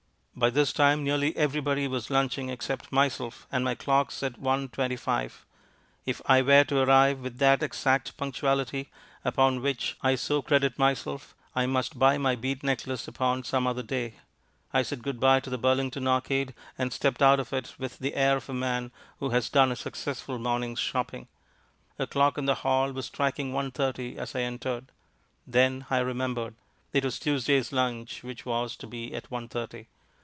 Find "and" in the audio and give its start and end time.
3.51-3.63, 16.75-16.91